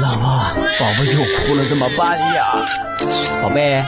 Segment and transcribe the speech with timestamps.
[0.00, 0.28] 老婆，
[0.78, 2.44] 宝宝又哭了，怎么办呀？
[3.42, 3.84] 宝贝，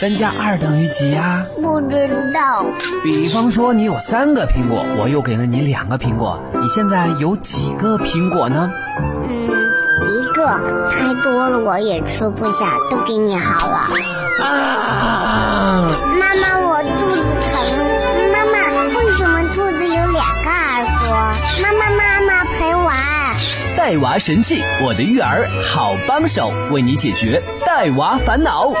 [0.00, 1.44] 三加二等于几呀？
[1.62, 2.64] 不知道。
[3.02, 8.70] 比方说你有三个苹果，我又给了你两个苹果，你现在有几个苹果呢？
[9.28, 9.48] 嗯，
[10.08, 10.46] 一个。
[10.90, 13.88] 太多了我也吃不下，都给你好了。
[14.42, 15.86] 啊！
[16.18, 17.52] 妈妈，我肚子疼。
[18.32, 18.54] 妈妈，
[18.96, 21.10] 为什么兔子有两个耳朵？
[21.62, 22.13] 妈妈，妈。
[23.84, 28.72] 带娃神器，我的育儿好帮手，为你解决带娃烦恼。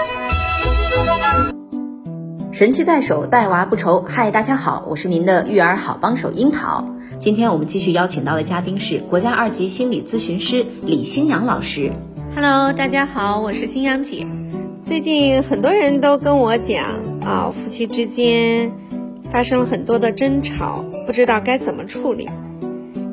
[2.50, 4.00] 神器在手，带娃不愁。
[4.00, 6.88] 嗨，大家好，我是您的育儿好帮手樱桃。
[7.20, 11.92] 今天我们继续邀请到的嘉宾是国家二级心理咨询师李新阳老师。
[12.34, 14.26] Hello，大家好，我是新阳姐。
[14.86, 16.86] 最近很多人都跟我讲
[17.20, 18.72] 啊，夫妻之间
[19.30, 22.30] 发生了很多的争吵，不知道该怎么处理。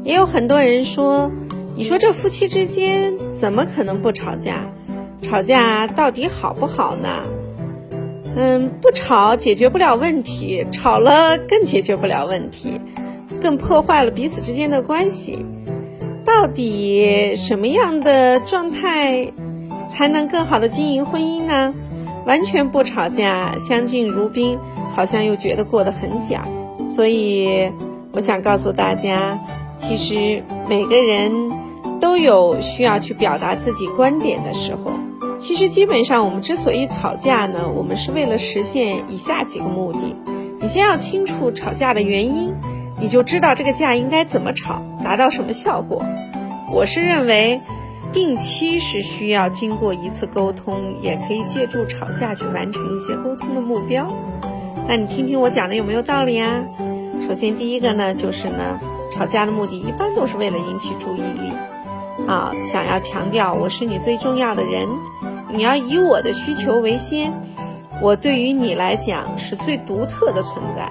[0.04, 1.30] 也有很多人说，
[1.76, 4.70] 你说这夫妻之间怎么可能不吵架？
[5.22, 7.10] 吵架到底好不好呢？
[8.36, 12.80] 嗯，不吵解决不了问题，吵了更解决不了问题，
[13.42, 15.46] 更破坏了彼此之间的关系。
[16.26, 19.32] 到底什么样的状态
[19.92, 21.74] 才能更好的经营婚姻呢？
[22.26, 24.58] 完全不吵架，相敬如宾，
[24.96, 26.46] 好像又觉得过得很假。
[26.96, 27.72] 所以，
[28.12, 29.40] 我想告诉大家，
[29.78, 31.52] 其实每个人
[32.02, 34.92] 都有需要去表达自己观点的时候。
[35.40, 40.00] 其实基本上，我们之所以吵架呢，我们是为了实现以下几个目的。
[40.60, 42.54] 你先要清楚吵架的原因，
[43.00, 46.04] 你就知道这个架应该怎么吵，达到什么效果。
[46.72, 47.60] 我是认为，
[48.14, 54.08] 定期是需要经过一次沟通，也可以借助吵架去完成一些沟通的目标。
[54.88, 56.64] 那你听听我讲的有没有道理啊？
[57.28, 58.80] 首先第一个呢，就是呢，
[59.12, 61.52] 吵架的目的一般都是为了引起注意力，
[62.28, 64.88] 啊，想要强调我是你最重要的人。
[65.52, 67.34] 你要以我的需求为先，
[68.02, 70.90] 我对于你来讲是最独特的存在。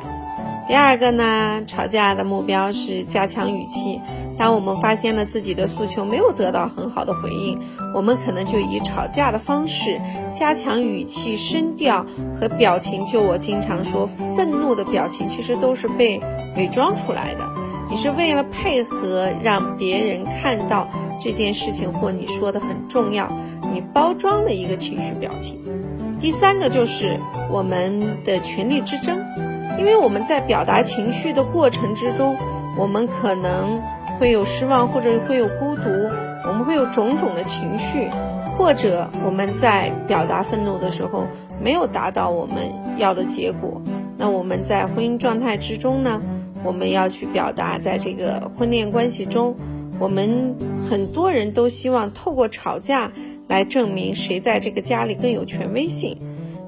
[0.69, 4.01] 第二个呢，吵架的目标是加强语气。
[4.39, 7.59] 当我们发现了自己的诉求没有得到很好的回应，
[7.95, 10.01] 我们可能就以吵架的方式
[10.33, 12.07] 加强语气、声调
[12.39, 13.05] 和表情。
[13.05, 16.21] 就我经常说，愤怒的表情其实都是被
[16.57, 17.41] 伪装出来的。
[17.91, 20.89] 你是为了配合让别人看到
[21.21, 23.31] 这件事情或你说的很重要。
[23.73, 25.61] 你包装了一个情绪表情。
[26.19, 27.17] 第三个就是
[27.51, 29.19] 我们的权力之争，
[29.79, 32.37] 因为我们在表达情绪的过程之中，
[32.77, 33.81] 我们可能
[34.19, 35.89] 会有失望，或者会有孤独，
[36.47, 38.11] 我们会有种种的情绪，
[38.59, 41.27] 或者我们在表达愤怒的时候
[41.63, 42.57] 没有达到我们
[42.99, 43.81] 要的结果。
[44.19, 46.21] 那我们在婚姻状态之中呢，
[46.63, 49.57] 我们要去表达，在这个婚恋关系中，
[50.01, 50.57] 我们
[50.89, 53.13] 很多人都希望透过吵架。
[53.49, 56.17] 来证明谁在这个家里更有权威性，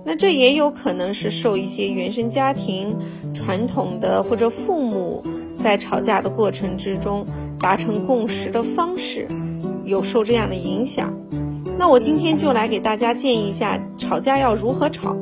[0.05, 2.97] 那这也有可能是受一些原生家庭
[3.33, 5.25] 传统的或者父母
[5.61, 7.25] 在吵架的过程之中
[7.61, 9.29] 达成共识的方式
[9.85, 11.15] 有受这样的影响。
[11.79, 15.17] 那我今天就来给大家建议一下，吵架要如何吵，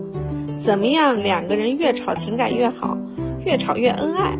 [0.56, 2.96] 怎么样两个人越吵情感越好，
[3.44, 4.38] 越吵越恩爱。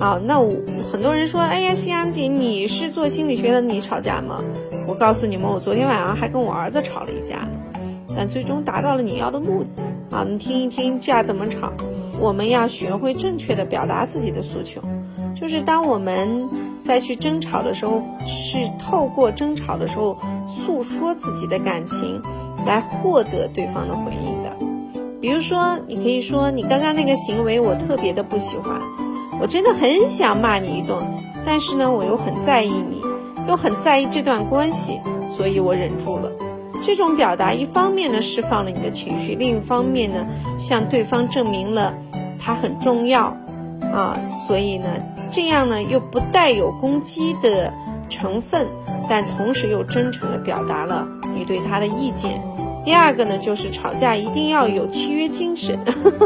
[0.00, 0.56] 啊，那我
[0.90, 4.42] 很多人说，哎呀，夕阳姐，你是做心理学的，你吵架吗？
[4.88, 7.46] 我告诉你们，我昨天晚上还跟我儿子吵了一架，
[8.16, 10.16] 但最终达到了你要的目的。
[10.16, 11.70] 啊，你听一听架怎么吵。
[12.18, 14.80] 我们要学会正确的表达自己的诉求，
[15.34, 16.48] 就是当我们
[16.82, 20.18] 再去争吵的时候，是透过争吵的时候
[20.48, 22.22] 诉说自己的感情，
[22.66, 24.50] 来获得对方的回应的。
[25.20, 28.80] 比如说，你可以说，你刚刚那个行为我特别的不喜欢。
[29.40, 30.98] 我真的很想骂你一顿，
[31.44, 33.02] 但是呢，我又很在意你，
[33.48, 36.30] 又很在意这段关系，所以我忍住了。
[36.82, 40.26] 这种表达，一方面呢释放了你的情绪，另一方面呢
[40.58, 41.94] 向对方证明了
[42.38, 43.36] 他很重要
[43.92, 44.88] 啊，所以呢
[45.30, 47.72] 这样呢又不带有攻击的
[48.10, 48.66] 成分，
[49.08, 52.42] 但同时又真诚地表达了你对他的意见。
[52.82, 55.78] 第二个呢，就是吵架一定要有契约精神。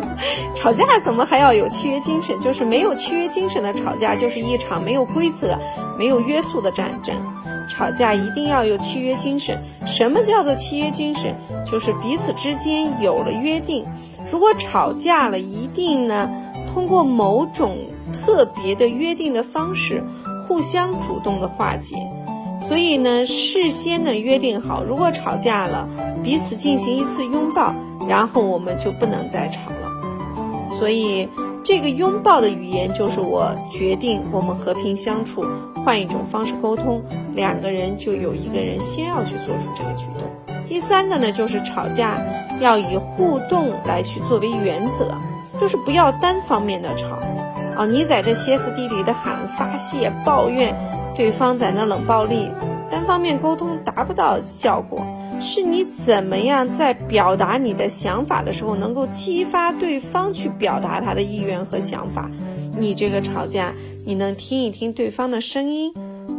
[0.55, 2.39] 吵架怎么还要有契约精神？
[2.41, 5.59] 就是没有契约精神的吵架，就是一场没有规则、
[5.99, 7.15] 没有约束的战争。
[7.69, 9.59] 吵架一定要有契约精神。
[9.85, 11.35] 什么叫做契约精神？
[11.67, 13.85] 就是彼此之间有了约定，
[14.31, 16.31] 如果吵架了，一定呢
[16.73, 17.79] 通过某种
[18.13, 20.05] 特别的约定的方式，
[20.47, 21.97] 互相主动的化解。
[22.63, 25.89] 所以呢，事先呢约定好，如果吵架了，
[26.23, 27.75] 彼此进行一次拥抱，
[28.09, 30.79] 然后我们就不能再吵了。
[30.79, 31.29] 所以，
[31.63, 35.45] 这个拥抱的语言就是我决定我们和平相处，
[35.85, 37.03] 换一种方式沟通，
[37.35, 40.23] 两个人就有一个人先要去做出这个举动。
[40.67, 42.19] 第三个呢，就是吵架
[42.61, 45.15] 要以互动来去作为原则，
[45.61, 47.19] 就是不要单方面的吵。
[47.77, 50.75] 啊，你在这歇斯底里的喊发泄抱怨，
[51.15, 52.49] 对方在那冷暴力，
[52.91, 55.05] 单方面沟通达不到效果。
[55.41, 62.31] 是你怎么样在表达你的想法的时候，能够激发对方去表达他的意愿和想法。
[62.79, 63.73] 你这个吵架，
[64.07, 65.93] 你能听一听对方的声音，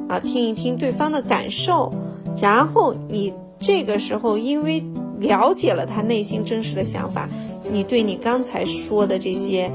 [0.07, 1.93] 啊，听一听对方的感受，
[2.41, 4.81] 然后你这个时候因为
[5.19, 7.29] 了解了他内心真实的想法，
[7.69, 9.69] 你对你刚才说的这些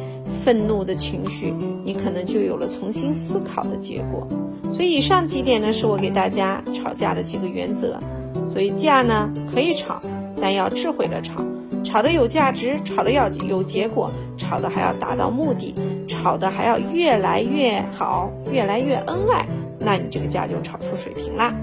[0.44, 1.54] 愤怒的情绪，
[1.84, 4.26] 你可能就有了重新思考的结果。
[4.72, 7.98] 所以以上几点呢，是我给大家吵架的几个原则。
[8.46, 10.00] 所以架呢可以吵，
[10.40, 11.44] 但要智慧的吵，
[11.84, 15.74] 吵的有价值，吵的要有结果，吵的还要达到目的，
[16.08, 19.46] 吵的还要越来越好，越来越恩爱，
[19.78, 21.54] 那你这个架就吵出水平啦。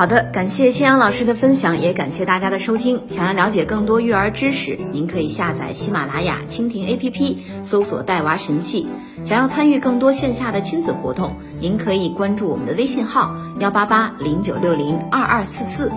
[0.00, 3.02] 好的，感谢新阳老师的分享，也感谢大家的收听。
[3.06, 8.88] 想要了解更多育儿知识，您可以下载喜马拉雅、蜻蜓 APP，搜索“带娃神器”。
[9.26, 15.92] 想要参与更多线下的亲子活动，您可以关注我们的微信号幺八八零九六零二二四四。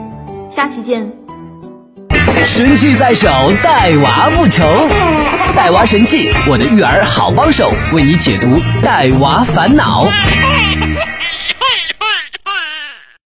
[0.49, 1.09] 下期见！
[2.43, 3.29] 神器在手，
[3.63, 4.65] 带娃不愁。
[5.55, 10.05] 带娃神器，我的育儿好帮手，为你解读带娃烦恼。